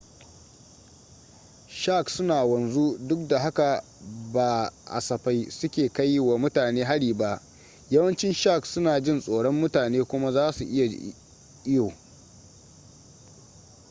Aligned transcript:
sharks 1.79 2.13
suna 2.15 2.45
wanzu 2.45 2.97
duk 3.07 3.27
da 3.27 3.39
haka 3.39 3.83
ba 4.33 4.73
safai 5.01 5.49
suke 5.51 5.89
kai 5.89 6.19
wa 6.19 6.37
mutane 6.37 6.83
hari 6.83 7.13
ba 7.13 7.41
yawancin 7.89 8.33
sharks 8.33 8.69
suna 8.73 9.01
jin 9.01 9.21
tsoron 9.21 9.55
mutane 9.55 10.03
kuma 10.03 10.31
zasu 10.31 10.63
iya 10.63 11.13
iyo 11.65 11.93